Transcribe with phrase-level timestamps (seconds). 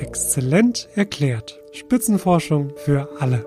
[0.00, 1.60] Exzellent erklärt.
[1.72, 3.44] Spitzenforschung für alle.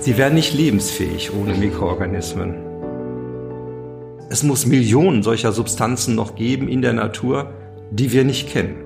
[0.00, 2.56] Sie wären nicht lebensfähig ohne Mikroorganismen.
[4.28, 7.52] Es muss Millionen solcher Substanzen noch geben in der Natur,
[7.90, 8.76] die wir nicht kennen.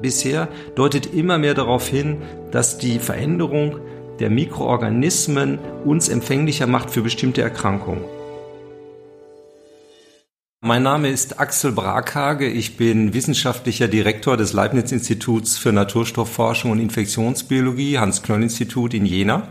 [0.00, 3.80] Bisher deutet immer mehr darauf hin, dass die Veränderung
[4.20, 8.17] der Mikroorganismen uns empfänglicher macht für bestimmte Erkrankungen.
[10.68, 12.46] Mein Name ist Axel Brakhage.
[12.46, 19.48] Ich bin wissenschaftlicher Direktor des Leibniz-Instituts für Naturstoffforschung und Infektionsbiologie, Hans-Knoll-Institut in Jena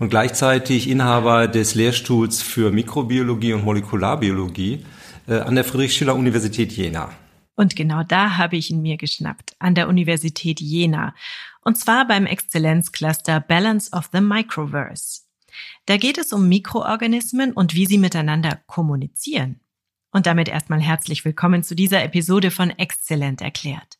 [0.00, 4.84] und gleichzeitig Inhaber des Lehrstuhls für Mikrobiologie und Molekularbiologie
[5.28, 7.12] äh, an der Friedrich-Schiller-Universität Jena.
[7.54, 11.14] Und genau da habe ich ihn mir geschnappt, an der Universität Jena.
[11.60, 15.20] Und zwar beim Exzellenzcluster Balance of the Microverse.
[15.86, 19.60] Da geht es um Mikroorganismen und wie sie miteinander kommunizieren.
[20.12, 23.98] Und damit erstmal herzlich willkommen zu dieser Episode von Exzellent erklärt.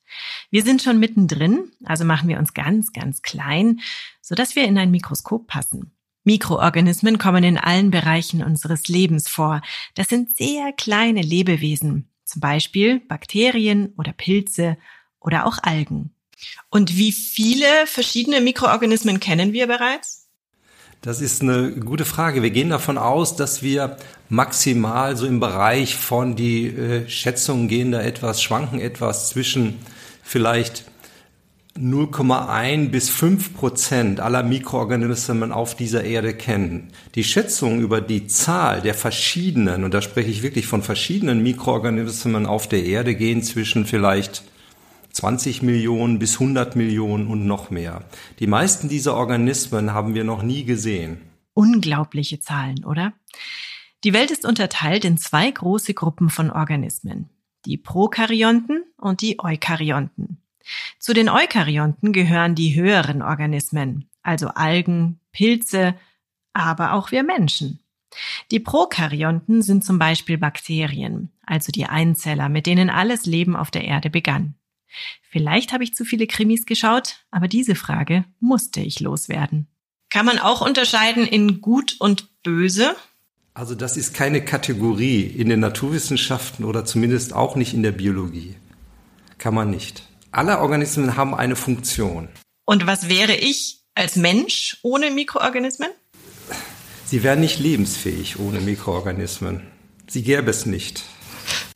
[0.50, 3.80] Wir sind schon mittendrin, also machen wir uns ganz, ganz klein,
[4.20, 5.92] sodass wir in ein Mikroskop passen.
[6.24, 9.62] Mikroorganismen kommen in allen Bereichen unseres Lebens vor.
[9.94, 14.78] Das sind sehr kleine Lebewesen, zum Beispiel Bakterien oder Pilze
[15.20, 16.12] oder auch Algen.
[16.70, 20.19] Und wie viele verschiedene Mikroorganismen kennen wir bereits?
[21.02, 22.42] Das ist eine gute Frage.
[22.42, 23.96] Wir gehen davon aus, dass wir
[24.28, 29.78] maximal so im Bereich von die äh, Schätzungen gehen da etwas, schwanken etwas zwischen
[30.22, 30.84] vielleicht
[31.78, 36.88] 0,1 bis 5 Prozent aller Mikroorganismen auf dieser Erde kennen.
[37.14, 42.44] Die Schätzungen über die Zahl der verschiedenen, und da spreche ich wirklich von verschiedenen Mikroorganismen
[42.44, 44.42] auf der Erde, gehen zwischen vielleicht
[45.12, 48.04] 20 Millionen bis 100 Millionen und noch mehr.
[48.38, 51.20] Die meisten dieser Organismen haben wir noch nie gesehen.
[51.54, 53.12] Unglaubliche Zahlen, oder?
[54.04, 57.28] Die Welt ist unterteilt in zwei große Gruppen von Organismen.
[57.66, 60.38] Die Prokaryonten und die Eukaryonten.
[60.98, 65.94] Zu den Eukaryonten gehören die höheren Organismen, also Algen, Pilze,
[66.52, 67.80] aber auch wir Menschen.
[68.50, 73.84] Die Prokaryonten sind zum Beispiel Bakterien, also die Einzeller, mit denen alles Leben auf der
[73.84, 74.54] Erde begann.
[75.30, 79.68] Vielleicht habe ich zu viele Krimis geschaut, aber diese Frage musste ich loswerden.
[80.10, 82.96] Kann man auch unterscheiden in gut und böse?
[83.54, 88.56] Also das ist keine Kategorie in den Naturwissenschaften oder zumindest auch nicht in der Biologie.
[89.38, 90.02] Kann man nicht.
[90.32, 92.28] Alle Organismen haben eine Funktion.
[92.64, 95.90] Und was wäre ich als Mensch ohne Mikroorganismen?
[97.06, 99.62] Sie wären nicht lebensfähig ohne Mikroorganismen.
[100.08, 101.04] Sie gäbe es nicht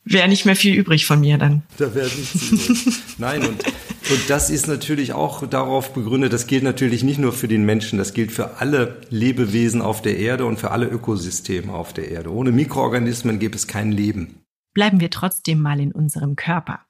[0.05, 1.63] wäre nicht mehr viel übrig von mir dann.
[1.79, 2.95] Da wäre nichts übrig.
[3.19, 7.49] Nein, und, und das ist natürlich auch darauf begründet, das gilt natürlich nicht nur für
[7.49, 11.93] den Menschen, das gilt für alle Lebewesen auf der Erde und für alle Ökosysteme auf
[11.93, 12.33] der Erde.
[12.33, 14.43] Ohne Mikroorganismen gäbe es kein Leben.
[14.75, 16.81] Bleiben wir trotzdem mal in unserem Körper.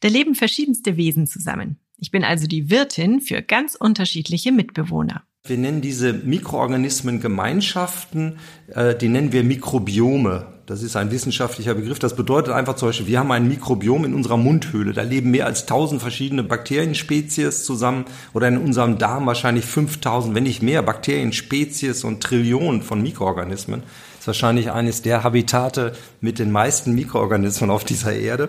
[0.00, 1.78] Da leben verschiedenste Wesen zusammen.
[1.98, 5.24] Ich bin also die Wirtin für ganz unterschiedliche Mitbewohner.
[5.48, 8.38] Wir nennen diese Mikroorganismen Gemeinschaften,
[8.74, 10.46] äh, die nennen wir Mikrobiome.
[10.66, 12.00] Das ist ein wissenschaftlicher Begriff.
[12.00, 14.92] Das bedeutet einfach zum Beispiel, wir haben ein Mikrobiom in unserer Mundhöhle.
[14.92, 18.04] Da leben mehr als tausend verschiedene Bakterienspezies zusammen
[18.34, 23.82] oder in unserem Darm wahrscheinlich 5000, wenn nicht mehr Bakterienspezies und Trillionen von Mikroorganismen.
[23.82, 28.48] Das ist wahrscheinlich eines der Habitate mit den meisten Mikroorganismen auf dieser Erde.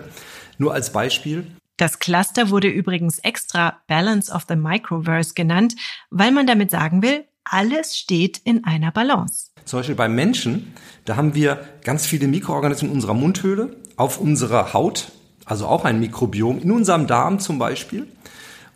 [0.58, 1.46] Nur als Beispiel.
[1.78, 5.76] Das Cluster wurde übrigens extra Balance of the Microverse genannt,
[6.10, 9.52] weil man damit sagen will, alles steht in einer Balance.
[9.64, 10.74] Zum Beispiel beim Menschen,
[11.04, 15.12] da haben wir ganz viele Mikroorganismen in unserer Mundhöhle, auf unserer Haut,
[15.44, 18.08] also auch ein Mikrobiom, in unserem Darm zum Beispiel.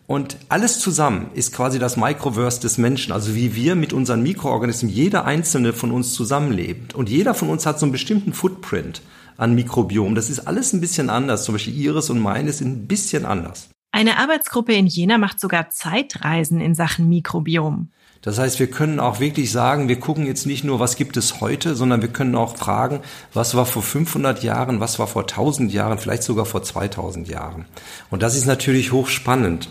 [0.06, 4.92] Und alles zusammen ist quasi das Microverse des Menschen, also wie wir mit unseren Mikroorganismen,
[4.92, 6.94] jeder einzelne von uns zusammenlebt.
[6.94, 9.02] Und jeder von uns hat so einen bestimmten Footprint
[9.37, 10.15] an Mikrobiom.
[10.15, 11.44] Das ist alles ein bisschen anders.
[11.44, 13.69] Zum Beispiel Ihres und meines sind ein bisschen anders.
[13.93, 17.91] Eine Arbeitsgruppe in Jena macht sogar Zeitreisen in Sachen Mikrobiom.
[18.22, 21.41] Das heißt, wir können auch wirklich sagen, wir gucken jetzt nicht nur, was gibt es
[21.41, 23.00] heute, sondern wir können auch fragen,
[23.34, 27.67] was war vor 500 Jahren, was war vor 1000 Jahren, vielleicht sogar vor 2000 Jahren.
[28.11, 29.69] Und das ist natürlich hochspannend.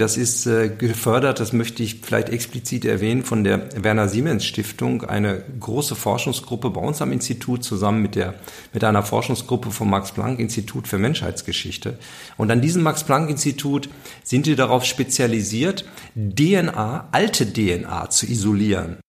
[0.00, 5.04] Das ist äh, gefördert, das möchte ich vielleicht explizit erwähnen, von der Werner Siemens Stiftung,
[5.04, 8.36] eine große Forschungsgruppe bei uns am Institut zusammen mit der,
[8.72, 11.98] mit einer Forschungsgruppe vom Max Planck Institut für Menschheitsgeschichte.
[12.38, 13.90] Und an diesem Max Planck Institut
[14.22, 15.84] sind die darauf spezialisiert,
[16.16, 19.00] DNA, alte DNA zu isolieren.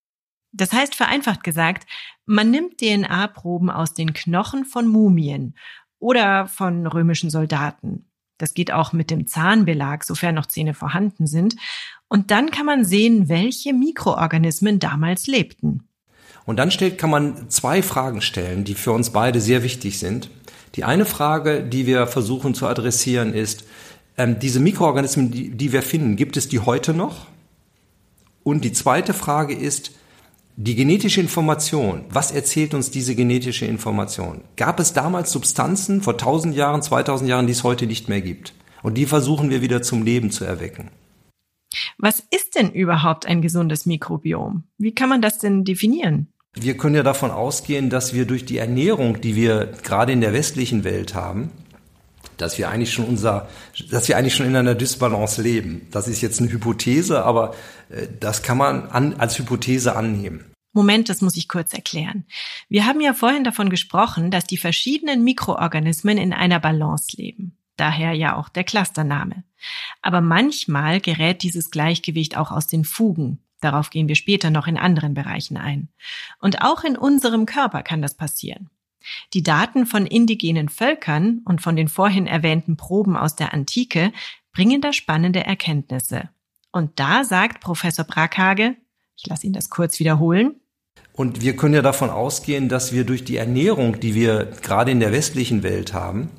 [0.51, 1.89] Das heißt vereinfacht gesagt,
[2.25, 5.55] man nimmt DNA-Proben aus den Knochen von Mumien
[5.99, 8.10] oder von römischen Soldaten
[8.41, 11.55] das geht auch mit dem Zahnbelag, sofern noch Zähne vorhanden sind.
[12.07, 15.87] Und dann kann man sehen, welche Mikroorganismen damals lebten.
[16.45, 20.29] Und dann stellt, kann man zwei Fragen stellen, die für uns beide sehr wichtig sind.
[20.75, 23.63] Die eine Frage, die wir versuchen zu adressieren, ist,
[24.17, 27.27] ähm, diese Mikroorganismen, die, die wir finden, gibt es die heute noch?
[28.43, 29.91] Und die zweite Frage ist,
[30.57, 34.41] die genetische Information, was erzählt uns diese genetische Information?
[34.57, 38.53] Gab es damals Substanzen vor 1000 Jahren, 2000 Jahren, die es heute nicht mehr gibt?
[38.83, 40.89] Und die versuchen wir wieder zum Leben zu erwecken.
[41.97, 44.63] Was ist denn überhaupt ein gesundes Mikrobiom?
[44.77, 46.27] Wie kann man das denn definieren?
[46.53, 50.33] Wir können ja davon ausgehen, dass wir durch die Ernährung, die wir gerade in der
[50.33, 51.49] westlichen Welt haben,
[52.41, 53.47] dass wir eigentlich schon unser,
[53.89, 55.87] dass wir eigentlich schon in einer Dysbalance leben.
[55.91, 57.53] Das ist jetzt eine Hypothese, aber
[57.89, 60.45] äh, das kann man an, als Hypothese annehmen.
[60.73, 62.25] Moment, das muss ich kurz erklären.
[62.69, 67.57] Wir haben ja vorhin davon gesprochen, dass die verschiedenen Mikroorganismen in einer Balance leben.
[67.75, 69.43] Daher ja auch der Clustername.
[70.01, 73.39] Aber manchmal gerät dieses Gleichgewicht auch aus den Fugen.
[73.59, 75.89] Darauf gehen wir später noch in anderen Bereichen ein.
[76.39, 78.69] Und auch in unserem Körper kann das passieren.
[79.33, 84.11] Die Daten von indigenen Völkern und von den vorhin erwähnten Proben aus der Antike
[84.53, 86.29] bringen da spannende Erkenntnisse.
[86.71, 88.75] Und da sagt Professor Brackhage,
[89.17, 90.55] ich lasse ihn das kurz wiederholen,
[91.13, 94.99] und wir können ja davon ausgehen, dass wir durch die Ernährung, die wir gerade in
[94.99, 96.29] der westlichen Welt haben,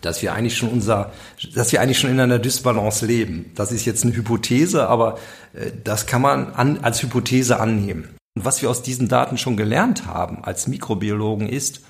[0.00, 1.12] dass wir eigentlich schon unser,
[1.54, 3.50] dass wir eigentlich schon in einer Dysbalance leben.
[3.54, 5.18] Das ist jetzt eine Hypothese, aber
[5.54, 8.15] äh, das kann man an, als Hypothese annehmen.
[8.36, 11.80] Und was wir aus diesen Daten schon gelernt haben als Mikrobiologen ist,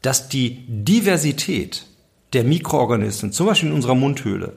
[0.00, 1.86] dass die Diversität
[2.32, 4.54] der Mikroorganismen, zum Beispiel in unserer Mundhöhle,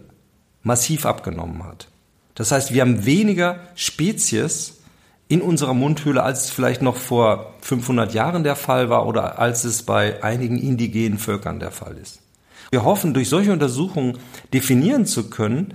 [0.62, 1.88] massiv abgenommen hat.
[2.36, 4.82] Das heißt, wir haben weniger Spezies
[5.28, 9.64] in unserer Mundhöhle, als es vielleicht noch vor 500 Jahren der Fall war oder als
[9.64, 12.20] es bei einigen indigenen Völkern der Fall ist.
[12.70, 14.20] Wir hoffen, durch solche Untersuchungen
[14.54, 15.74] definieren zu können,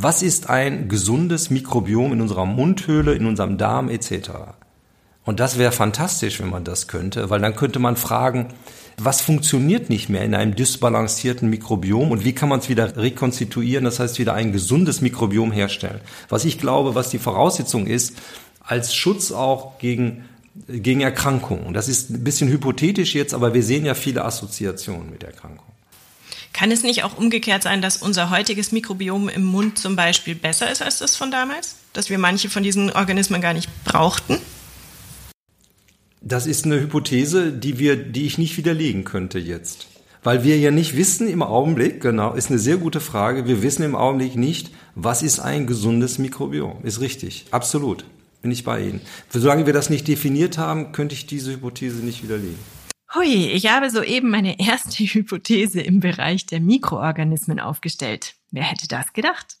[0.00, 4.30] was ist ein gesundes Mikrobiom in unserer Mundhöhle, in unserem Darm etc.
[5.24, 8.48] Und das wäre fantastisch, wenn man das könnte, weil dann könnte man fragen,
[8.96, 13.84] was funktioniert nicht mehr in einem dysbalancierten Mikrobiom und wie kann man es wieder rekonstituieren,
[13.84, 16.00] das heißt wieder ein gesundes Mikrobiom herstellen.
[16.28, 18.16] Was ich glaube, was die Voraussetzung ist,
[18.60, 20.24] als Schutz auch gegen,
[20.68, 21.74] gegen Erkrankungen.
[21.74, 25.77] Das ist ein bisschen hypothetisch jetzt, aber wir sehen ja viele Assoziationen mit Erkrankungen.
[26.52, 30.70] Kann es nicht auch umgekehrt sein, dass unser heutiges Mikrobiom im Mund zum Beispiel besser
[30.70, 31.76] ist als das von damals?
[31.92, 34.38] Dass wir manche von diesen Organismen gar nicht brauchten?
[36.20, 39.86] Das ist eine Hypothese, die wir, die ich nicht widerlegen könnte jetzt.
[40.24, 43.84] Weil wir ja nicht wissen im Augenblick, genau, ist eine sehr gute Frage, wir wissen
[43.84, 46.82] im Augenblick nicht, was ist ein gesundes Mikrobiom.
[46.82, 48.04] Ist richtig, absolut,
[48.42, 49.00] bin ich bei Ihnen.
[49.30, 52.58] Solange wir das nicht definiert haben, könnte ich diese Hypothese nicht widerlegen.
[53.14, 58.34] Hui, ich habe soeben meine erste Hypothese im Bereich der Mikroorganismen aufgestellt.
[58.50, 59.56] Wer hätte das gedacht?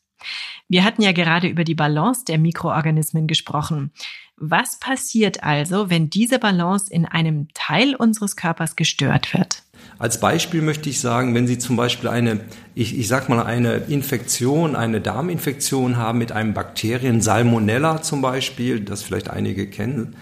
[0.68, 3.92] Wir hatten ja gerade über die Balance der Mikroorganismen gesprochen.
[4.36, 9.62] Was passiert also, wenn diese Balance in einem Teil unseres Körpers gestört wird?
[9.98, 12.40] Als Beispiel möchte ich sagen, wenn Sie zum Beispiel eine,
[12.74, 18.80] ich, ich sag mal, eine Infektion, eine Darminfektion haben mit einem Bakterien, Salmonella zum Beispiel,
[18.80, 20.16] das vielleicht einige kennen,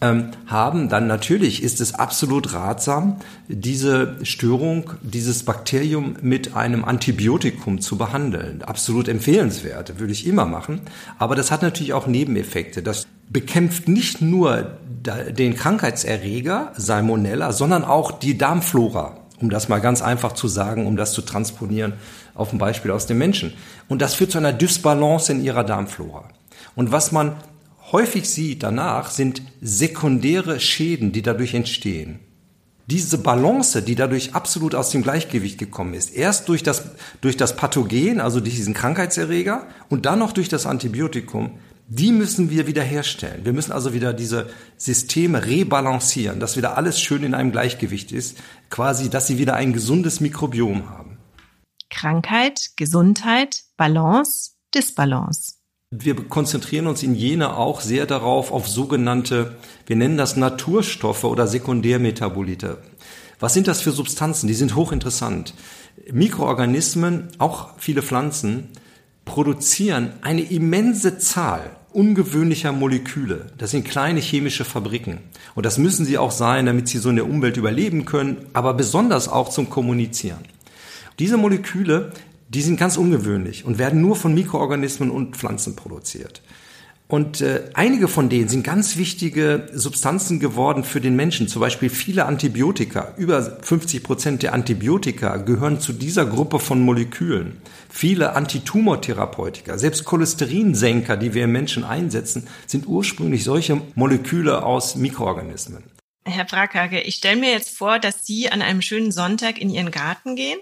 [0.00, 3.16] ähm, haben, dann natürlich ist es absolut ratsam,
[3.48, 8.62] diese Störung, dieses Bakterium mit einem Antibiotikum zu behandeln.
[8.62, 10.80] Absolut empfehlenswert, würde ich immer machen.
[11.18, 12.82] Aber das hat natürlich auch Nebeneffekte.
[12.82, 14.78] Das bekämpft nicht nur
[15.30, 20.96] den Krankheitserreger Salmonella, sondern auch die Darmflora, um das mal ganz einfach zu sagen, um
[20.96, 21.94] das zu transponieren
[22.34, 23.52] auf ein Beispiel aus dem Menschen.
[23.88, 26.24] Und das führt zu einer Dysbalance in ihrer Darmflora.
[26.74, 27.36] Und was man
[27.92, 32.20] häufig sieht danach, sind sekundäre Schäden, die dadurch entstehen.
[32.86, 37.54] Diese Balance, die dadurch absolut aus dem Gleichgewicht gekommen ist, erst durch das, durch das
[37.54, 43.44] Pathogen, also durch diesen Krankheitserreger und dann noch durch das Antibiotikum, die müssen wir wiederherstellen.
[43.44, 48.38] Wir müssen also wieder diese Systeme rebalancieren, dass wieder alles schön in einem Gleichgewicht ist,
[48.70, 51.18] quasi, dass sie wieder ein gesundes Mikrobiom haben.
[51.90, 55.59] Krankheit, Gesundheit, Balance, Disbalance.
[55.92, 59.56] Wir konzentrieren uns in Jena auch sehr darauf, auf sogenannte,
[59.86, 62.78] wir nennen das Naturstoffe oder Sekundärmetabolite.
[63.40, 64.46] Was sind das für Substanzen?
[64.46, 65.52] Die sind hochinteressant.
[66.12, 68.68] Mikroorganismen, auch viele Pflanzen,
[69.24, 73.46] produzieren eine immense Zahl ungewöhnlicher Moleküle.
[73.58, 75.18] Das sind kleine chemische Fabriken.
[75.56, 78.74] Und das müssen sie auch sein, damit sie so in der Umwelt überleben können, aber
[78.74, 80.44] besonders auch zum Kommunizieren.
[81.18, 82.12] Diese Moleküle
[82.50, 86.42] die sind ganz ungewöhnlich und werden nur von Mikroorganismen und Pflanzen produziert.
[87.06, 91.48] Und äh, einige von denen sind ganz wichtige Substanzen geworden für den Menschen.
[91.48, 93.14] Zum Beispiel viele Antibiotika.
[93.16, 97.60] Über 50 Prozent der Antibiotika gehören zu dieser Gruppe von Molekülen.
[97.88, 105.82] Viele Antitumortherapeutika, selbst Cholesterinsenker, die wir im Menschen einsetzen, sind ursprünglich solche Moleküle aus Mikroorganismen.
[106.24, 109.90] Herr Brackhage, ich stelle mir jetzt vor, dass Sie an einem schönen Sonntag in Ihren
[109.90, 110.60] Garten gehen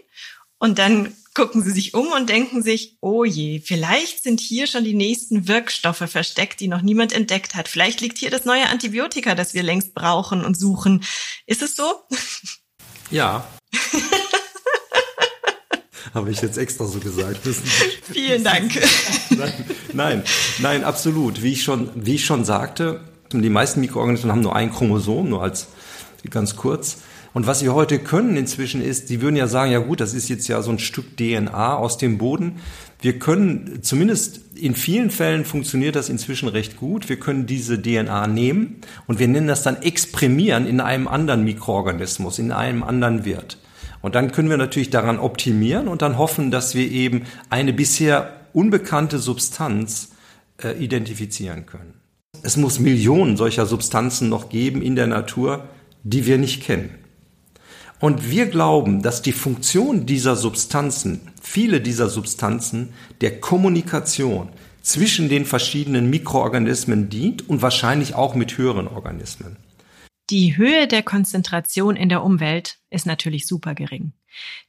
[0.59, 4.83] und dann gucken Sie sich um und denken sich, oh je, vielleicht sind hier schon
[4.83, 7.69] die nächsten Wirkstoffe versteckt, die noch niemand entdeckt hat.
[7.69, 11.05] Vielleicht liegt hier das neue Antibiotika, das wir längst brauchen und suchen.
[11.47, 11.85] Ist es so?
[13.11, 13.49] Ja.
[16.13, 17.41] Habe ich jetzt extra so gesagt.
[18.13, 18.79] Vielen Dank.
[19.31, 19.65] Nein,
[19.95, 20.23] nein,
[20.59, 21.43] nein, absolut.
[21.43, 23.01] Wie ich schon, wie ich schon sagte,
[23.33, 25.69] die meisten Mikroorganismen haben nur ein Chromosom, nur als
[26.29, 26.99] ganz kurz.
[27.35, 30.29] Und was sie heute können inzwischen ist, sie würden ja sagen, ja gut, das ist
[30.29, 32.57] jetzt ja so ein Stück DNA aus dem Boden.
[33.01, 37.09] Wir können, zumindest in vielen Fällen funktioniert das inzwischen recht gut.
[37.09, 42.39] Wir können diese DNA nehmen und wir nennen das dann exprimieren in einem anderen Mikroorganismus,
[42.39, 43.59] in einem anderen Wirt.
[44.01, 48.33] Und dann können wir natürlich daran optimieren und dann hoffen, dass wir eben eine bisher
[48.53, 50.13] unbekannte Substanz
[50.63, 51.95] äh, identifizieren können.
[52.43, 55.69] Es muss Millionen solcher Substanzen noch geben in der Natur,
[56.03, 56.91] die wir nicht kennen.
[58.01, 62.91] Und wir glauben, dass die Funktion dieser Substanzen, viele dieser Substanzen,
[63.21, 64.51] der Kommunikation
[64.83, 69.57] zwischen den verschiedenen Mikroorganismen dient und wahrscheinlich auch mit höheren Organismen.
[70.31, 74.13] Die Höhe der Konzentration in der Umwelt ist natürlich super gering.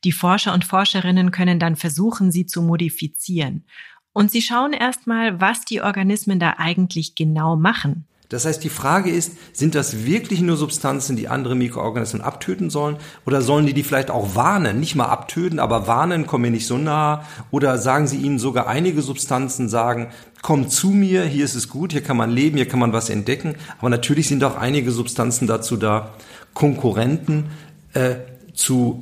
[0.03, 3.65] Die Forscher und Forscherinnen können dann versuchen, sie zu modifizieren.
[4.13, 8.07] Und sie schauen erstmal, was die Organismen da eigentlich genau machen.
[8.29, 12.98] Das heißt, die Frage ist, sind das wirklich nur Substanzen, die andere Mikroorganismen abtöten sollen?
[13.25, 14.79] Oder sollen die die vielleicht auch warnen?
[14.79, 17.24] Nicht mal abtöten, aber warnen, komm mir nicht so nah.
[17.50, 20.09] Oder sagen sie ihnen sogar einige Substanzen, sagen,
[20.43, 23.09] komm zu mir, hier ist es gut, hier kann man leben, hier kann man was
[23.09, 23.55] entdecken.
[23.79, 26.13] Aber natürlich sind auch einige Substanzen dazu da,
[26.53, 27.50] Konkurrenten
[27.93, 28.15] äh,
[28.53, 29.00] zu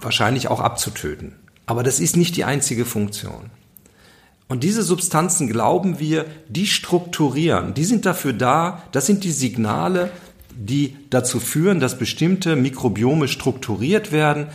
[0.00, 1.34] wahrscheinlich auch abzutöten.
[1.66, 3.50] Aber das ist nicht die einzige Funktion.
[4.48, 10.10] Und diese Substanzen, glauben wir, die strukturieren, die sind dafür da, das sind die Signale,
[10.54, 14.48] die dazu führen, dass bestimmte Mikrobiome strukturiert werden.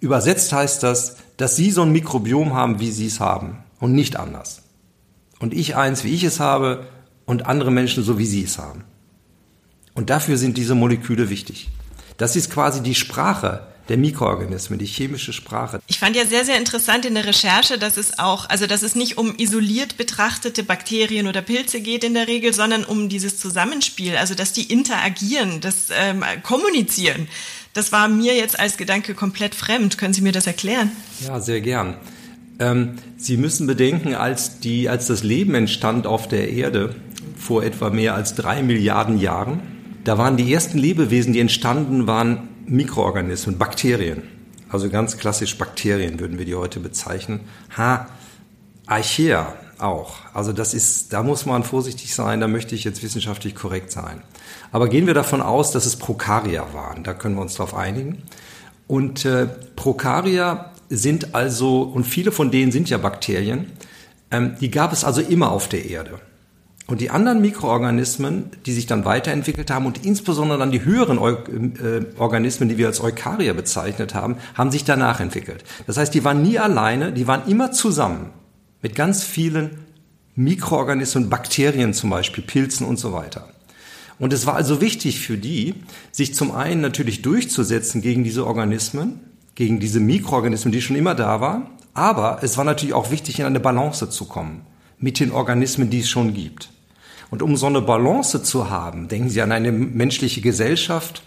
[0.00, 4.16] Übersetzt heißt das, dass Sie so ein Mikrobiom haben, wie Sie es haben und nicht
[4.16, 4.62] anders.
[5.40, 6.86] Und ich eins, wie ich es habe
[7.24, 8.84] und andere Menschen so, wie sie es haben.
[9.94, 11.70] Und dafür sind diese Moleküle wichtig.
[12.18, 15.80] Das ist quasi die Sprache, der Mikroorganismen, die chemische Sprache.
[15.88, 18.94] Ich fand ja sehr, sehr interessant in der Recherche, dass es auch, also dass es
[18.94, 24.16] nicht um isoliert betrachtete Bakterien oder Pilze geht in der Regel, sondern um dieses Zusammenspiel,
[24.16, 27.26] also dass die interagieren, das ähm, kommunizieren.
[27.74, 29.98] Das war mir jetzt als Gedanke komplett fremd.
[29.98, 30.92] Können Sie mir das erklären?
[31.26, 31.96] Ja, sehr gern.
[32.60, 36.94] Ähm, Sie müssen bedenken, als, die, als das Leben entstand auf der Erde
[37.36, 39.60] vor etwa mehr als drei Milliarden Jahren,
[40.04, 44.22] da waren die ersten Lebewesen, die entstanden waren, Mikroorganismen, Bakterien.
[44.68, 47.40] Also ganz klassisch Bakterien würden wir die heute bezeichnen.
[47.76, 48.06] Ha,
[48.86, 50.14] Archaea auch.
[50.32, 54.22] Also das ist, da muss man vorsichtig sein, da möchte ich jetzt wissenschaftlich korrekt sein.
[54.70, 58.22] Aber gehen wir davon aus, dass es Prokaria waren, da können wir uns darauf einigen.
[58.86, 63.72] Und äh, Prokaria sind also, und viele von denen sind ja Bakterien,
[64.30, 66.20] ähm, die gab es also immer auf der Erde.
[66.90, 72.04] Und die anderen Mikroorganismen, die sich dann weiterentwickelt haben und insbesondere dann die höheren äh,
[72.18, 75.62] Organismen, die wir als Eukarier bezeichnet haben, haben sich danach entwickelt.
[75.86, 78.30] Das heißt, die waren nie alleine, die waren immer zusammen
[78.82, 79.84] mit ganz vielen
[80.34, 83.48] Mikroorganismen, Bakterien zum Beispiel, Pilzen und so weiter.
[84.18, 85.74] Und es war also wichtig für die,
[86.10, 89.20] sich zum einen natürlich durchzusetzen gegen diese Organismen,
[89.54, 93.46] gegen diese Mikroorganismen, die schon immer da waren, aber es war natürlich auch wichtig, in
[93.46, 94.62] eine Balance zu kommen
[94.98, 96.70] mit den Organismen, die es schon gibt.
[97.30, 101.22] Und um so eine Balance zu haben, denken Sie an eine menschliche Gesellschaft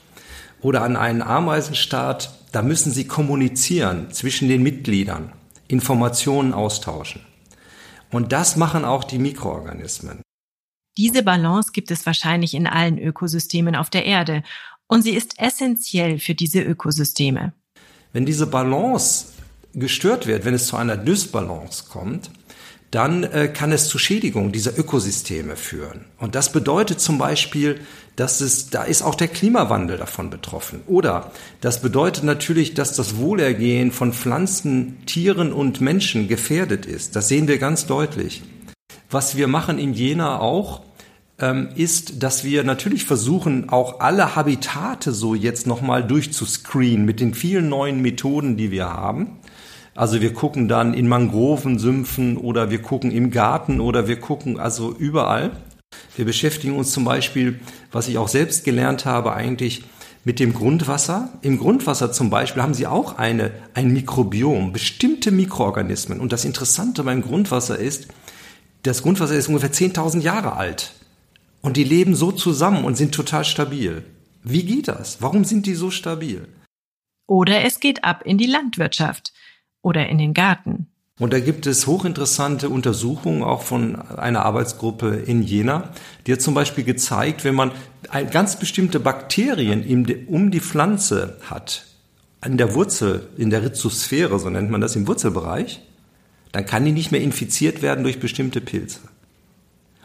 [0.61, 5.31] oder an einen Ameisenstaat, da müssen Sie kommunizieren zwischen den Mitgliedern,
[5.67, 7.21] Informationen austauschen.
[8.11, 10.21] Und das machen auch die Mikroorganismen.
[10.97, 14.43] Diese Balance gibt es wahrscheinlich in allen Ökosystemen auf der Erde
[14.87, 17.53] und sie ist essentiell für diese Ökosysteme.
[18.11, 19.25] Wenn diese Balance
[19.73, 22.29] gestört wird, wenn es zu einer Dysbalance kommt,
[22.93, 26.05] dann äh, kann es zu Schädigung dieser Ökosysteme führen.
[26.19, 27.79] Und das bedeutet zum Beispiel,
[28.15, 30.81] dass es, da ist auch der Klimawandel davon betroffen.
[30.85, 37.15] Oder das bedeutet natürlich, dass das Wohlergehen von Pflanzen, Tieren und Menschen gefährdet ist.
[37.15, 38.43] Das sehen wir ganz deutlich.
[39.09, 40.81] Was wir machen in Jena auch,
[41.39, 47.33] ähm, ist, dass wir natürlich versuchen, auch alle Habitate so jetzt nochmal durchzuscreenen mit den
[47.33, 49.39] vielen neuen Methoden, die wir haben.
[49.95, 54.91] Also wir gucken dann in Mangrovensümpfen oder wir gucken im Garten oder wir gucken also
[54.91, 55.51] überall.
[56.15, 57.59] Wir beschäftigen uns zum Beispiel,
[57.91, 59.83] was ich auch selbst gelernt habe, eigentlich
[60.23, 61.29] mit dem Grundwasser.
[61.41, 66.19] Im Grundwasser zum Beispiel haben sie auch eine, ein Mikrobiom, bestimmte Mikroorganismen.
[66.19, 68.07] Und das Interessante beim Grundwasser ist,
[68.83, 70.93] das Grundwasser ist ungefähr 10.000 Jahre alt.
[71.61, 74.03] Und die leben so zusammen und sind total stabil.
[74.43, 75.21] Wie geht das?
[75.21, 76.47] Warum sind die so stabil?
[77.27, 79.33] Oder es geht ab in die Landwirtschaft
[79.83, 80.87] oder in den Garten.
[81.19, 85.91] Und da gibt es hochinteressante Untersuchungen auch von einer Arbeitsgruppe in Jena,
[86.25, 87.71] die hat zum Beispiel gezeigt, wenn man
[88.31, 91.85] ganz bestimmte Bakterien um die Pflanze hat,
[92.41, 95.81] an der Wurzel, in der Rhizosphäre, so nennt man das im Wurzelbereich,
[96.51, 98.99] dann kann die nicht mehr infiziert werden durch bestimmte Pilze.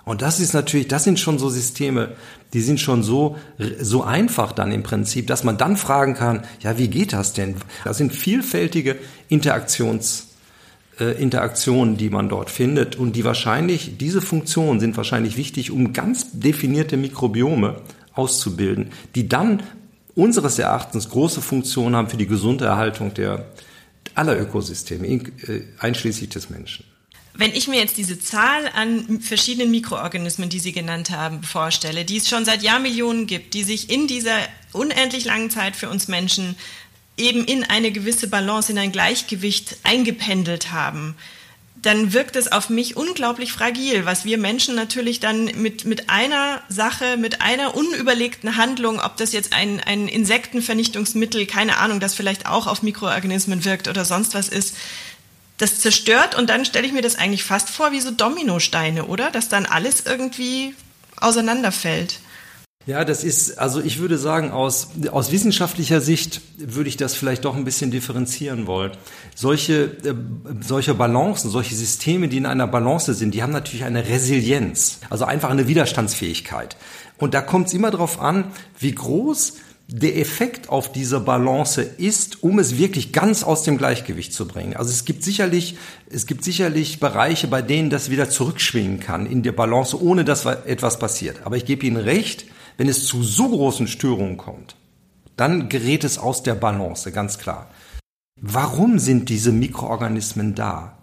[0.08, 2.12] Und das ist natürlich, das sind schon so Systeme,
[2.54, 3.36] die sind schon so,
[3.78, 7.56] so einfach dann im Prinzip, dass man dann fragen kann, ja, wie geht das denn?
[7.84, 8.96] Das sind vielfältige
[9.28, 10.28] Interaktions,
[10.98, 15.92] äh, Interaktionen, die man dort findet und die wahrscheinlich, diese Funktionen sind wahrscheinlich wichtig, um
[15.92, 17.82] ganz definierte Mikrobiome
[18.14, 19.62] auszubilden, die dann
[20.14, 23.44] unseres Erachtens große Funktionen haben für die gesunde Erhaltung der
[24.14, 25.20] aller Ökosysteme, äh,
[25.78, 26.86] einschließlich des Menschen.
[27.38, 32.16] Wenn ich mir jetzt diese Zahl an verschiedenen Mikroorganismen, die Sie genannt haben, vorstelle, die
[32.16, 34.36] es schon seit Jahrmillionen gibt, die sich in dieser
[34.72, 36.56] unendlich langen Zeit für uns Menschen
[37.16, 41.14] eben in eine gewisse Balance, in ein Gleichgewicht eingependelt haben,
[41.80, 46.60] dann wirkt es auf mich unglaublich fragil, was wir Menschen natürlich dann mit, mit einer
[46.68, 52.46] Sache, mit einer unüberlegten Handlung, ob das jetzt ein, ein Insektenvernichtungsmittel, keine Ahnung, das vielleicht
[52.46, 54.76] auch auf Mikroorganismen wirkt oder sonst was ist,
[55.58, 59.30] das zerstört und dann stelle ich mir das eigentlich fast vor wie so Dominosteine, oder?
[59.30, 60.74] Dass dann alles irgendwie
[61.20, 62.20] auseinanderfällt.
[62.86, 67.44] Ja, das ist, also ich würde sagen, aus, aus wissenschaftlicher Sicht würde ich das vielleicht
[67.44, 68.92] doch ein bisschen differenzieren wollen.
[69.34, 70.14] Solche, äh,
[70.66, 75.26] solche Balancen, solche Systeme, die in einer Balance sind, die haben natürlich eine Resilienz, also
[75.26, 76.78] einfach eine Widerstandsfähigkeit.
[77.18, 79.56] Und da kommt es immer darauf an, wie groß
[79.90, 84.76] der Effekt auf diese Balance ist, um es wirklich ganz aus dem Gleichgewicht zu bringen.
[84.76, 85.78] Also es gibt sicherlich,
[86.10, 90.44] es gibt sicherlich Bereiche, bei denen das wieder zurückschwingen kann in der Balance, ohne dass
[90.44, 91.40] etwas passiert.
[91.44, 92.44] Aber ich gebe Ihnen recht,
[92.76, 94.76] wenn es zu so großen Störungen kommt,
[95.36, 97.70] dann gerät es aus der Balance, ganz klar.
[98.38, 100.97] Warum sind diese Mikroorganismen da?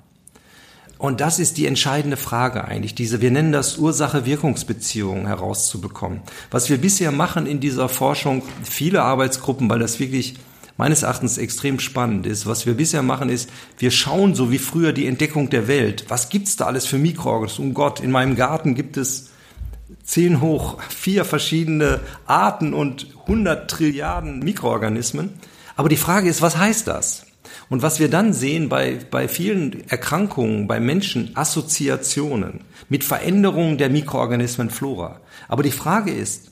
[0.97, 6.21] Und das ist die entscheidende Frage eigentlich, diese, wir nennen das Ursache-Wirkungsbeziehung herauszubekommen.
[6.51, 10.35] Was wir bisher machen in dieser Forschung, viele Arbeitsgruppen, weil das wirklich
[10.77, 14.93] meines Erachtens extrem spannend ist, was wir bisher machen ist, wir schauen so wie früher
[14.93, 16.05] die Entdeckung der Welt.
[16.09, 17.69] Was gibt's da alles für Mikroorganismen?
[17.69, 19.29] Um Gott, in meinem Garten gibt es
[20.03, 25.33] zehn hoch vier verschiedene Arten und hundert Trilliarden Mikroorganismen.
[25.75, 27.24] Aber die Frage ist, was heißt das?
[27.69, 33.89] Und was wir dann sehen bei, bei vielen Erkrankungen, bei Menschen, Assoziationen mit Veränderungen der
[33.89, 35.19] Mikroorganismenflora.
[35.47, 36.51] Aber die Frage ist,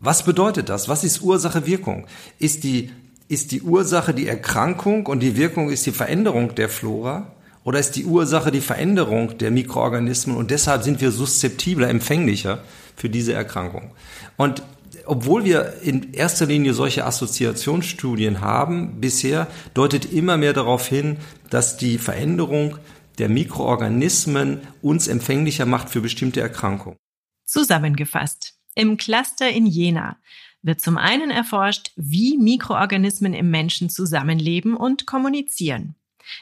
[0.00, 0.88] was bedeutet das?
[0.88, 2.06] Was ist Ursache-Wirkung?
[2.38, 2.90] Ist die,
[3.28, 7.32] ist die Ursache die Erkrankung und die Wirkung ist die Veränderung der Flora?
[7.64, 12.62] Oder ist die Ursache die Veränderung der Mikroorganismen und deshalb sind wir suszeptibler, empfänglicher
[12.94, 13.92] für diese Erkrankung?
[14.36, 14.62] Und
[15.06, 21.18] obwohl wir in erster Linie solche Assoziationsstudien haben, bisher deutet immer mehr darauf hin,
[21.50, 22.78] dass die Veränderung
[23.18, 26.98] der Mikroorganismen uns empfänglicher macht für bestimmte Erkrankungen.
[27.44, 28.54] Zusammengefasst.
[28.74, 30.16] Im Cluster in Jena
[30.62, 35.94] wird zum einen erforscht, wie Mikroorganismen im Menschen zusammenleben und kommunizieren.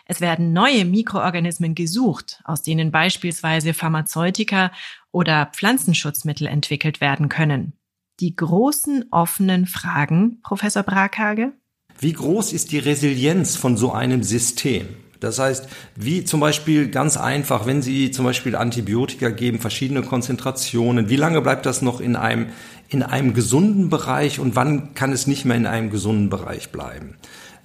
[0.07, 4.71] Es werden neue Mikroorganismen gesucht, aus denen beispielsweise Pharmazeutika
[5.11, 7.75] oder Pflanzenschutzmittel entwickelt werden können
[8.23, 11.53] die großen offenen Fragen, Professor Brackhage?
[11.99, 14.87] Wie groß ist die Resilienz von so einem System?
[15.19, 21.09] Das heißt, wie zum Beispiel ganz einfach, wenn Sie zum Beispiel Antibiotika geben, verschiedene Konzentrationen,
[21.09, 22.47] wie lange bleibt das noch in einem,
[22.89, 27.17] in einem gesunden Bereich und wann kann es nicht mehr in einem gesunden Bereich bleiben?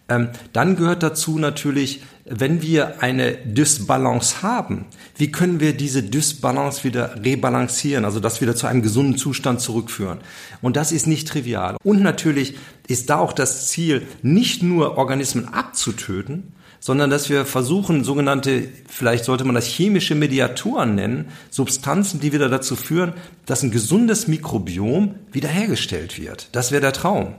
[0.10, 4.86] Ähm, dann gehört dazu natürlich, wenn wir eine Dysbalance haben,
[5.16, 10.20] wie können wir diese Dysbalance wieder rebalancieren, also das wieder zu einem gesunden Zustand zurückführen?
[10.62, 11.78] Und das ist nicht trivial.
[11.84, 12.56] Und natürlich
[12.88, 19.26] ist da auch das Ziel, nicht nur Organismen abzutöten, sondern dass wir versuchen, sogenannte, vielleicht
[19.26, 23.14] sollte man das chemische Mediatoren nennen, Substanzen, die wieder dazu führen,
[23.46, 26.50] dass ein gesundes Mikrobiom wiederhergestellt wird.
[26.52, 27.36] Das wäre der Traum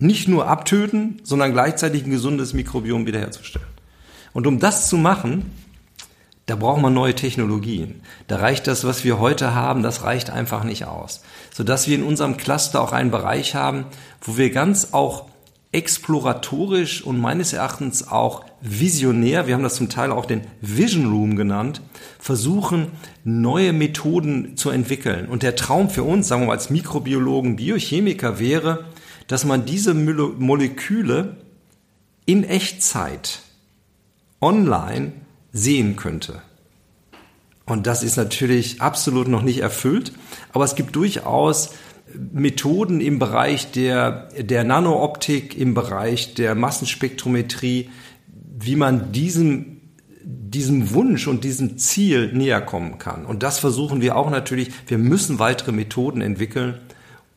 [0.00, 3.68] nicht nur abtöten, sondern gleichzeitig ein gesundes Mikrobiom wiederherzustellen.
[4.32, 5.50] Und um das zu machen,
[6.46, 8.02] da braucht man neue Technologien.
[8.26, 11.22] Da reicht das, was wir heute haben, das reicht einfach nicht aus.
[11.52, 13.84] Sodass wir in unserem Cluster auch einen Bereich haben,
[14.20, 15.26] wo wir ganz auch
[15.72, 21.36] exploratorisch und meines Erachtens auch visionär, wir haben das zum Teil auch den Vision Room
[21.36, 21.80] genannt,
[22.18, 22.88] versuchen,
[23.22, 25.28] neue Methoden zu entwickeln.
[25.28, 28.86] Und der Traum für uns, sagen wir mal als Mikrobiologen, Biochemiker wäre,
[29.28, 31.36] dass man diese Moleküle
[32.26, 33.42] in Echtzeit
[34.40, 35.12] online
[35.52, 36.42] sehen könnte.
[37.66, 40.12] Und das ist natürlich absolut noch nicht erfüllt,
[40.52, 41.70] aber es gibt durchaus
[42.32, 47.90] Methoden im Bereich der, der Nanooptik, im Bereich der Massenspektrometrie,
[48.58, 49.80] wie man diesem
[50.22, 53.24] diesem Wunsch und diesem Ziel näher kommen kann.
[53.24, 54.70] Und das versuchen wir auch natürlich.
[54.88, 56.74] Wir müssen weitere Methoden entwickeln,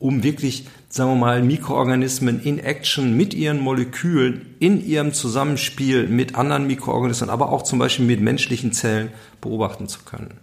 [0.04, 6.34] um wirklich, sagen wir mal, Mikroorganismen in Action mit ihren Molekülen, in ihrem Zusammenspiel mit
[6.34, 10.40] anderen Mikroorganismen, aber auch zum Beispiel mit menschlichen Zellen beobachten zu können.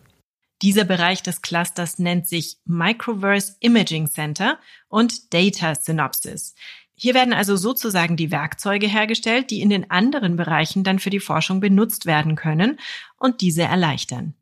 [0.63, 4.57] Dieser Bereich des Clusters nennt sich Microverse Imaging Center
[4.89, 6.55] und Data Synopsis.
[6.95, 11.19] Hier werden also sozusagen die Werkzeuge hergestellt, die in den anderen Bereichen dann für die
[11.19, 12.79] Forschung benutzt werden können
[13.19, 14.33] und diese erleichtern.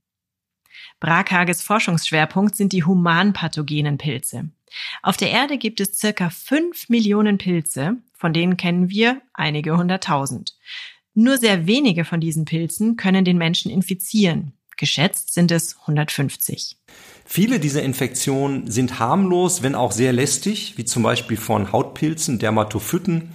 [1.02, 4.50] Brakhages Forschungsschwerpunkt sind die humanpathogenen Pilze.
[5.02, 10.56] Auf der Erde gibt es circa fünf Millionen Pilze, von denen kennen wir einige hunderttausend.
[11.14, 14.54] Nur sehr wenige von diesen Pilzen können den Menschen infizieren.
[14.78, 16.78] Geschätzt sind es 150.
[17.26, 23.30] Viele dieser Infektionen sind harmlos, wenn auch sehr lästig, wie zum Beispiel von Hautpilzen, Dermatophyten.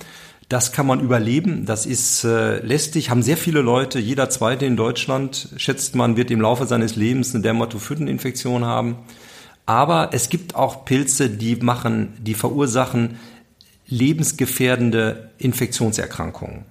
[0.49, 4.77] Das kann man überleben, das ist äh, lästig, haben sehr viele Leute, jeder zweite in
[4.77, 8.97] Deutschland, schätzt man, wird im Laufe seines Lebens eine Dermatophyteninfektion haben.
[9.67, 13.19] Aber es gibt auch Pilze, die machen, die verursachen
[13.87, 16.65] lebensgefährdende Infektionserkrankungen.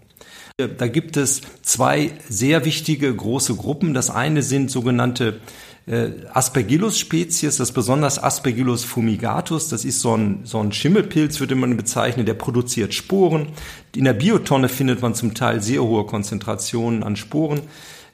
[0.57, 3.95] Da gibt es zwei sehr wichtige große Gruppen.
[3.95, 5.39] Das eine sind sogenannte
[5.85, 11.75] äh, Aspergillus-Spezies, das besonders Aspergillus fumigatus, das ist so ein, so ein Schimmelpilz, würde man
[11.75, 13.47] bezeichnen, der produziert Sporen.
[13.95, 17.61] In der Biotonne findet man zum Teil sehr hohe Konzentrationen an Sporen.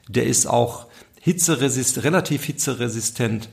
[0.08, 0.86] Der ist auch
[1.20, 3.48] hitzeresist, relativ hitzeresistent.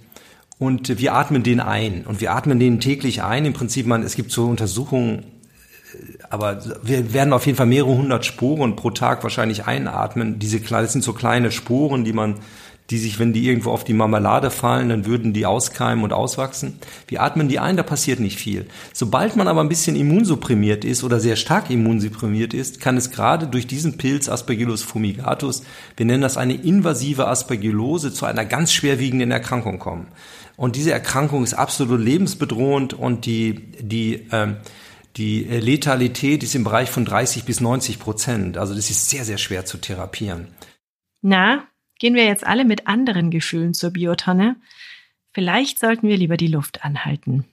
[0.59, 2.05] Und wir atmen den ein.
[2.05, 3.45] Und wir atmen den täglich ein.
[3.45, 5.23] Im Prinzip, man, es gibt so Untersuchungen,
[6.29, 10.39] aber wir werden auf jeden Fall mehrere hundert Sporen pro Tag wahrscheinlich einatmen.
[10.39, 12.35] Diese das sind so kleine Sporen, die man,
[12.89, 16.79] die sich, wenn die irgendwo auf die Marmelade fallen, dann würden die auskeimen und auswachsen.
[17.07, 18.65] Wir atmen die ein, da passiert nicht viel.
[18.93, 23.47] Sobald man aber ein bisschen immunsupprimiert ist oder sehr stark immunsupprimiert ist, kann es gerade
[23.47, 25.63] durch diesen Pilz Aspergillus fumigatus,
[25.95, 30.07] wir nennen das eine invasive Aspergillose, zu einer ganz schwerwiegenden Erkrankung kommen.
[30.57, 34.57] Und diese Erkrankung ist absolut lebensbedrohend und die, die, ähm,
[35.15, 38.57] die Letalität ist im Bereich von 30 bis 90 Prozent.
[38.57, 40.47] Also das ist sehr, sehr schwer zu therapieren.
[41.21, 41.67] Na,
[41.99, 44.55] gehen wir jetzt alle mit anderen Gefühlen zur Biotonne?
[45.31, 47.45] Vielleicht sollten wir lieber die Luft anhalten.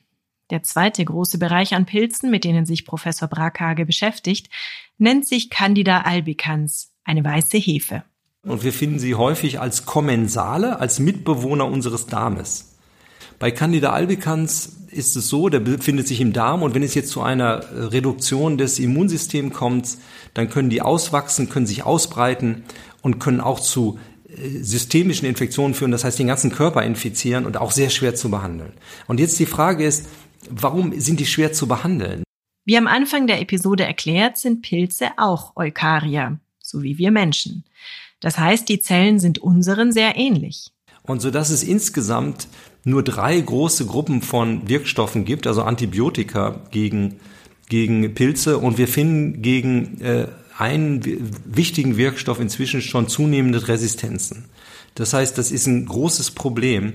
[0.51, 4.49] Der zweite große Bereich an Pilzen, mit denen sich Professor Brackhage beschäftigt,
[4.97, 8.03] nennt sich Candida albicans, eine weiße Hefe.
[8.43, 12.74] Und wir finden sie häufig als Kommensale, als Mitbewohner unseres Darmes.
[13.39, 17.11] Bei Candida albicans ist es so, der befindet sich im Darm und wenn es jetzt
[17.11, 19.99] zu einer Reduktion des Immunsystems kommt,
[20.35, 22.65] dann können die auswachsen, können sich ausbreiten
[23.03, 27.57] und können auch zu äh, systemischen Infektionen führen, das heißt den ganzen Körper infizieren und
[27.57, 28.73] auch sehr schwer zu behandeln.
[29.07, 30.07] Und jetzt die Frage ist,
[30.49, 32.23] warum sind die schwer zu behandeln?
[32.65, 37.65] Wie am Anfang der Episode erklärt, sind Pilze auch Eukarier, so wie wir Menschen.
[38.21, 40.71] Das heißt, die Zellen sind unseren sehr ähnlich.
[41.03, 42.49] Und so dass es insgesamt
[42.85, 47.17] nur drei große Gruppen von Wirkstoffen gibt, also Antibiotika gegen,
[47.69, 48.59] gegen Pilze.
[48.59, 51.03] Und wir finden gegen äh, einen
[51.47, 54.45] wichtigen Wirkstoff inzwischen schon zunehmende Resistenzen.
[54.95, 56.95] Das heißt, das ist ein großes Problem.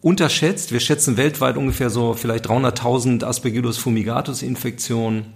[0.00, 5.26] Unterschätzt, wir schätzen weltweit ungefähr so vielleicht 300.000 Aspergillus fumigatus Infektionen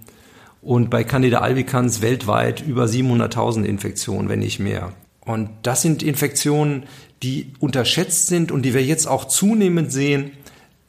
[0.63, 4.93] und bei Candida albicans weltweit über 700.000 Infektionen, wenn nicht mehr.
[5.21, 6.85] Und das sind Infektionen,
[7.23, 10.33] die unterschätzt sind und die wir jetzt auch zunehmend sehen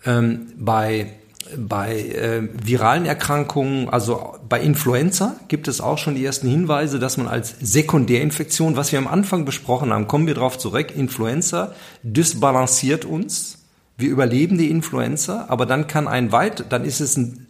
[0.06, 1.12] ähm, bei
[1.56, 7.18] bei äh, viralen Erkrankungen, also bei Influenza gibt es auch schon die ersten Hinweise, dass
[7.18, 13.06] man als Sekundärinfektion, was wir am Anfang besprochen haben, kommen wir darauf zurück, Influenza dysbalanciert
[13.06, 13.60] uns.
[13.98, 17.48] Wir überleben die Influenza, aber dann kann ein weit, dann ist es ein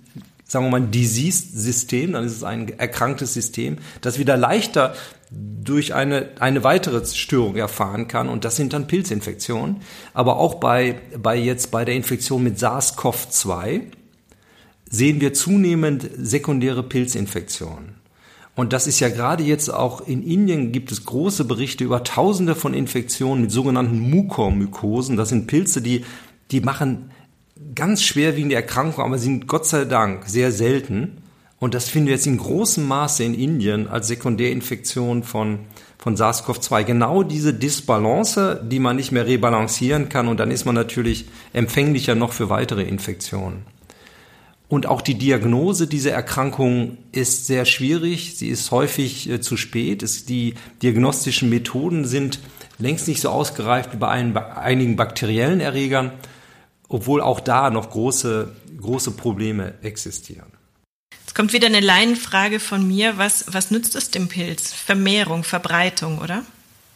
[0.49, 4.93] sagen wir mal, ein Diseased-System, dann ist es ein erkranktes System, das wieder leichter
[5.29, 8.29] durch eine, eine weitere Störung erfahren kann.
[8.29, 9.77] Und das sind dann Pilzinfektionen.
[10.13, 13.81] Aber auch bei, bei jetzt bei der Infektion mit SARS-CoV-2
[14.89, 17.95] sehen wir zunehmend sekundäre Pilzinfektionen.
[18.55, 22.55] Und das ist ja gerade jetzt auch in Indien gibt es große Berichte über Tausende
[22.55, 25.15] von Infektionen mit sogenannten Mukormykosen.
[25.15, 26.05] Das sind Pilze, die,
[26.49, 27.11] die machen
[27.75, 31.21] ganz schwerwiegende Erkrankungen, aber sind Gott sei Dank sehr selten.
[31.59, 35.59] Und das finden wir jetzt in großem Maße in Indien als Sekundärinfektion von,
[35.97, 36.83] von SARS-CoV-2.
[36.83, 42.13] Genau diese Disbalance, die man nicht mehr rebalancieren kann und dann ist man natürlich empfänglicher
[42.13, 43.65] noch für weitere Infektionen.
[44.69, 48.37] Und auch die Diagnose dieser Erkrankung ist sehr schwierig.
[48.37, 50.03] Sie ist häufig äh, zu spät.
[50.03, 52.39] Es, die diagnostischen Methoden sind
[52.77, 56.11] längst nicht so ausgereift wie bei einigen bakteriellen Erregern
[56.89, 60.56] obwohl auch da noch große, große Probleme existieren.
[61.27, 63.17] Jetzt kommt wieder eine Laienfrage von mir.
[63.17, 64.71] Was, was nützt es dem Pilz?
[64.71, 66.43] Vermehrung, Verbreitung, oder?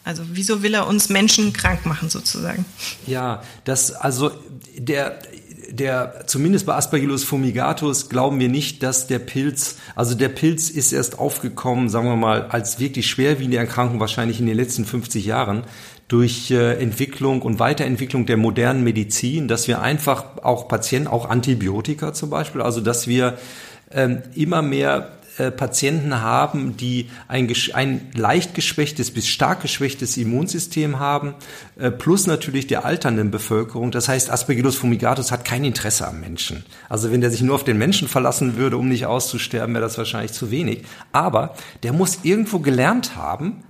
[0.06, 2.64] Also wieso will er uns Menschen krank machen sozusagen?
[3.06, 4.32] Ja, das also
[4.78, 5.20] der
[5.70, 10.92] der zumindest bei Aspergillus fumigatus glauben wir nicht, dass der Pilz, also der Pilz ist
[10.92, 15.64] erst aufgekommen, sagen wir mal, als wirklich schwerwiegende Erkrankung wahrscheinlich in den letzten 50 Jahren
[16.08, 22.14] durch äh, Entwicklung und Weiterentwicklung der modernen Medizin, dass wir einfach auch Patienten, auch Antibiotika
[22.14, 23.38] zum Beispiel, also dass wir
[23.94, 31.00] ähm, immer mehr äh, Patienten haben, die ein, ein leicht geschwächtes bis stark geschwächtes Immunsystem
[31.00, 31.36] haben,
[31.80, 33.92] äh, plus natürlich der alternden Bevölkerung.
[33.92, 36.66] Das heißt, Aspergillus fumigatus hat kein Interesse am Menschen.
[36.90, 39.98] Also wenn der sich nur auf den Menschen verlassen würde, um nicht auszusterben, wäre das
[39.98, 40.84] wahrscheinlich zu wenig.
[41.14, 43.64] Aber der muss irgendwo gelernt haben,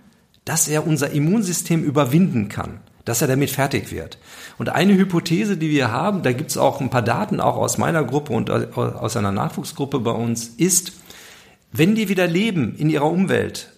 [0.46, 4.18] dass er unser Immunsystem überwinden kann dass er damit fertig wird.
[4.58, 7.78] Und eine Hypothese, die wir haben, da gibt es auch ein paar Daten auch aus
[7.78, 10.94] meiner Gruppe und aus einer Nachwuchsgruppe bei uns, ist,
[11.72, 13.72] wenn die wieder leben in ihrer Umwelt,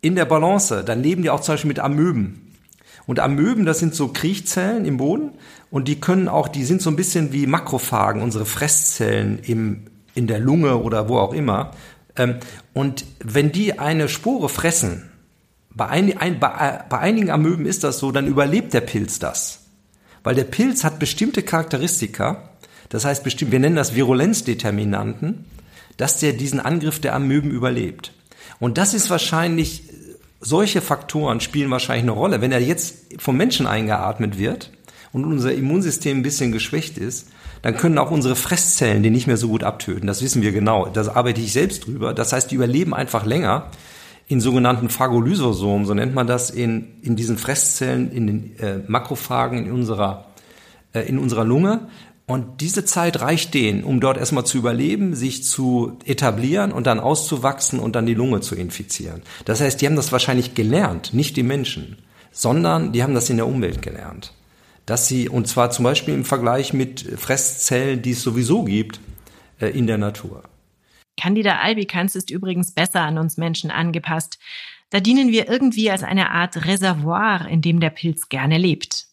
[0.00, 2.54] in der Balance, dann leben die auch zum Beispiel mit Amöben.
[3.06, 5.30] Und Amöben, das sind so Kriechzellen im Boden
[5.70, 10.26] und die können auch, die sind so ein bisschen wie Makrophagen, unsere Fresszellen im, in
[10.26, 11.70] der Lunge oder wo auch immer.
[12.16, 12.36] Ähm,
[12.72, 15.10] und wenn die eine Spore fressen,
[15.76, 19.60] bei, ein, ein, bei, bei einigen Amöben ist das so, dann überlebt der Pilz das.
[20.24, 22.50] Weil der Pilz hat bestimmte Charakteristika,
[22.88, 25.44] das heißt bestimmt, wir nennen das Virulenzdeterminanten,
[25.98, 28.12] dass der diesen Angriff der Amöben überlebt.
[28.58, 29.82] Und das ist wahrscheinlich,
[30.40, 32.40] solche Faktoren spielen wahrscheinlich eine Rolle.
[32.40, 34.70] Wenn er jetzt vom Menschen eingeatmet wird
[35.12, 37.28] und unser Immunsystem ein bisschen geschwächt ist,
[37.62, 40.06] dann können auch unsere Fresszellen die nicht mehr so gut abtöten.
[40.06, 40.86] Das wissen wir genau.
[40.86, 42.14] Da arbeite ich selbst drüber.
[42.14, 43.70] Das heißt, die überleben einfach länger
[44.28, 49.66] in sogenannten Phagolysosomen, so nennt man das, in, in diesen Fresszellen, in den äh, Makrophagen
[49.66, 50.26] in unserer,
[50.92, 51.88] äh, in unserer Lunge.
[52.26, 56.98] Und diese Zeit reicht denen, um dort erstmal zu überleben, sich zu etablieren und dann
[56.98, 59.22] auszuwachsen und dann die Lunge zu infizieren.
[59.44, 61.98] Das heißt, die haben das wahrscheinlich gelernt, nicht die Menschen,
[62.32, 64.32] sondern die haben das in der Umwelt gelernt.
[64.86, 68.98] Dass sie, und zwar zum Beispiel im Vergleich mit Fresszellen, die es sowieso gibt,
[69.60, 70.42] äh, in der Natur.
[71.16, 74.38] Candida albicans ist übrigens besser an uns Menschen angepasst.
[74.90, 79.06] Da dienen wir irgendwie als eine Art Reservoir, in dem der Pilz gerne lebt.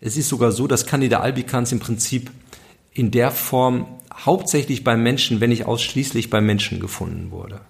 [0.00, 2.30] Es ist sogar so, dass Candida albicans im Prinzip
[2.92, 7.60] in der Form hauptsächlich beim Menschen, wenn nicht ausschließlich beim Menschen gefunden wurde.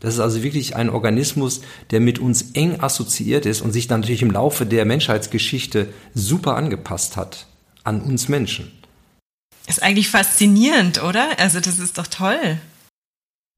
[0.00, 4.00] Das ist also wirklich ein Organismus, der mit uns eng assoziiert ist und sich dann
[4.00, 7.46] natürlich im Laufe der Menschheitsgeschichte super angepasst hat
[7.84, 8.72] an uns Menschen.
[9.68, 11.38] Ist eigentlich faszinierend, oder?
[11.38, 12.58] Also das ist doch toll.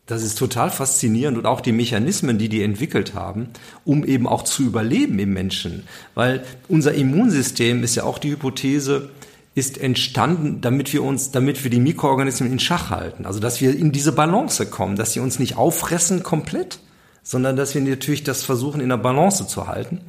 [0.07, 3.49] Das ist total faszinierend und auch die Mechanismen, die die entwickelt haben,
[3.87, 5.85] um eben auch zu überleben im Menschen.
[6.15, 9.09] Weil unser Immunsystem ist ja auch die Hypothese,
[9.55, 13.25] ist entstanden, damit wir uns, damit wir die Mikroorganismen in Schach halten.
[13.25, 16.81] Also, dass wir in diese Balance kommen, dass sie uns nicht auffressen komplett,
[17.23, 20.01] sondern dass wir natürlich das versuchen, in der Balance zu halten.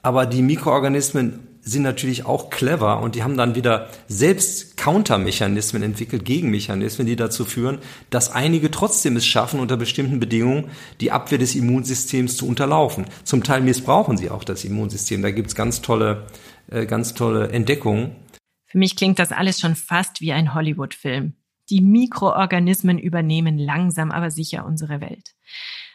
[0.00, 6.24] Aber die Mikroorganismen sind natürlich auch clever und die haben dann wieder selbst Countermechanismen entwickelt,
[6.24, 7.78] Gegenmechanismen, die dazu führen,
[8.10, 13.06] dass einige trotzdem es schaffen, unter bestimmten Bedingungen die Abwehr des Immunsystems zu unterlaufen.
[13.24, 15.22] Zum Teil missbrauchen sie auch das Immunsystem.
[15.22, 16.26] Da gibt's ganz tolle,
[16.70, 18.14] äh, ganz tolle Entdeckungen.
[18.66, 21.34] Für mich klingt das alles schon fast wie ein Hollywood-Film.
[21.70, 25.34] Die Mikroorganismen übernehmen langsam aber sicher unsere Welt.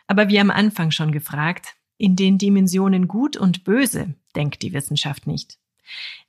[0.07, 5.27] Aber wie am Anfang schon gefragt, in den Dimensionen Gut und Böse denkt die Wissenschaft
[5.27, 5.59] nicht.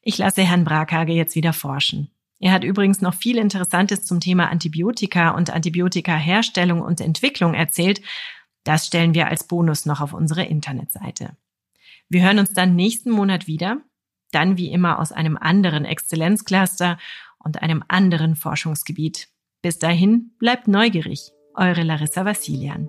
[0.02, 2.10] Ich lasse Herrn Brakage jetzt wieder forschen.
[2.38, 8.02] Er hat übrigens noch viel Interessantes zum Thema Antibiotika und Antibiotikaherstellung und Entwicklung erzählt.
[8.64, 11.36] Das stellen wir als Bonus noch auf unsere Internetseite.
[12.10, 13.80] Wir hören uns dann nächsten Monat wieder
[14.30, 16.98] dann wie immer aus einem anderen Exzellenzcluster
[17.38, 19.28] und einem anderen Forschungsgebiet.
[19.62, 21.32] Bis dahin bleibt neugierig.
[21.54, 22.88] Eure Larissa Vassilian.